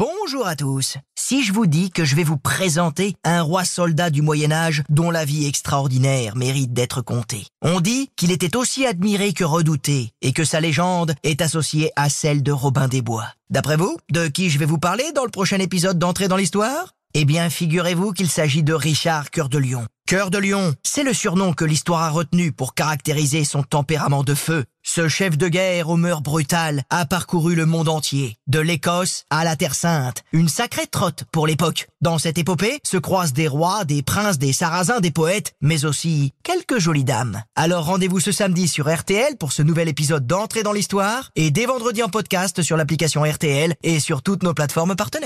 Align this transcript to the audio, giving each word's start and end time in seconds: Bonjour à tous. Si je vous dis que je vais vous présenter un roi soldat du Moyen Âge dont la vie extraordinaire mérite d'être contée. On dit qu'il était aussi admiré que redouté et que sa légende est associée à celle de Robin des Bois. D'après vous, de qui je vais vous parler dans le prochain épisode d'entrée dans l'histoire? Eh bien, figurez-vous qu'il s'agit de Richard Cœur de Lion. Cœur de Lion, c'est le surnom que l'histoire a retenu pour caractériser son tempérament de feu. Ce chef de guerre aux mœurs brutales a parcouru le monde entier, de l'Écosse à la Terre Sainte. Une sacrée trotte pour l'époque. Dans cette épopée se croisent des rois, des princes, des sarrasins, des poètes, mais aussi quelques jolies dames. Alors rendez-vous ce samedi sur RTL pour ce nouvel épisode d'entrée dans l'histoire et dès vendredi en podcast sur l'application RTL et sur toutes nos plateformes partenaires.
Bonjour 0.00 0.46
à 0.46 0.56
tous. 0.56 0.96
Si 1.14 1.44
je 1.44 1.52
vous 1.52 1.66
dis 1.66 1.90
que 1.90 2.06
je 2.06 2.16
vais 2.16 2.24
vous 2.24 2.38
présenter 2.38 3.16
un 3.22 3.42
roi 3.42 3.66
soldat 3.66 4.08
du 4.08 4.22
Moyen 4.22 4.50
Âge 4.50 4.82
dont 4.88 5.10
la 5.10 5.26
vie 5.26 5.46
extraordinaire 5.46 6.36
mérite 6.36 6.72
d'être 6.72 7.02
contée. 7.02 7.46
On 7.60 7.82
dit 7.82 8.08
qu'il 8.16 8.32
était 8.32 8.56
aussi 8.56 8.86
admiré 8.86 9.34
que 9.34 9.44
redouté 9.44 10.12
et 10.22 10.32
que 10.32 10.42
sa 10.42 10.58
légende 10.58 11.14
est 11.22 11.42
associée 11.42 11.90
à 11.96 12.08
celle 12.08 12.42
de 12.42 12.50
Robin 12.50 12.88
des 12.88 13.02
Bois. 13.02 13.26
D'après 13.50 13.76
vous, 13.76 13.94
de 14.10 14.26
qui 14.28 14.48
je 14.48 14.58
vais 14.58 14.64
vous 14.64 14.78
parler 14.78 15.12
dans 15.14 15.24
le 15.24 15.30
prochain 15.30 15.58
épisode 15.58 15.98
d'entrée 15.98 16.28
dans 16.28 16.38
l'histoire? 16.38 16.94
Eh 17.12 17.26
bien, 17.26 17.50
figurez-vous 17.50 18.12
qu'il 18.12 18.30
s'agit 18.30 18.62
de 18.62 18.72
Richard 18.72 19.30
Cœur 19.30 19.50
de 19.50 19.58
Lion. 19.58 19.84
Cœur 20.06 20.30
de 20.30 20.38
Lion, 20.38 20.74
c'est 20.82 21.02
le 21.02 21.12
surnom 21.12 21.52
que 21.52 21.64
l'histoire 21.64 22.02
a 22.02 22.10
retenu 22.10 22.52
pour 22.52 22.74
caractériser 22.74 23.44
son 23.44 23.62
tempérament 23.62 24.24
de 24.24 24.34
feu. 24.34 24.64
Ce 24.92 25.06
chef 25.06 25.38
de 25.38 25.46
guerre 25.46 25.88
aux 25.88 25.96
mœurs 25.96 26.20
brutales 26.20 26.82
a 26.90 27.06
parcouru 27.06 27.54
le 27.54 27.64
monde 27.64 27.88
entier, 27.88 28.38
de 28.48 28.58
l'Écosse 28.58 29.22
à 29.30 29.44
la 29.44 29.54
Terre 29.54 29.76
Sainte. 29.76 30.24
Une 30.32 30.48
sacrée 30.48 30.88
trotte 30.88 31.22
pour 31.30 31.46
l'époque. 31.46 31.86
Dans 32.00 32.18
cette 32.18 32.38
épopée 32.38 32.80
se 32.82 32.96
croisent 32.96 33.32
des 33.32 33.46
rois, 33.46 33.84
des 33.84 34.02
princes, 34.02 34.36
des 34.36 34.52
sarrasins, 34.52 34.98
des 34.98 35.12
poètes, 35.12 35.52
mais 35.60 35.84
aussi 35.84 36.32
quelques 36.42 36.80
jolies 36.80 37.04
dames. 37.04 37.40
Alors 37.54 37.84
rendez-vous 37.84 38.18
ce 38.18 38.32
samedi 38.32 38.66
sur 38.66 38.92
RTL 38.92 39.36
pour 39.36 39.52
ce 39.52 39.62
nouvel 39.62 39.86
épisode 39.86 40.26
d'entrée 40.26 40.64
dans 40.64 40.72
l'histoire 40.72 41.30
et 41.36 41.52
dès 41.52 41.66
vendredi 41.66 42.02
en 42.02 42.08
podcast 42.08 42.60
sur 42.60 42.76
l'application 42.76 43.22
RTL 43.22 43.76
et 43.84 44.00
sur 44.00 44.22
toutes 44.22 44.42
nos 44.42 44.54
plateformes 44.54 44.96
partenaires. 44.96 45.18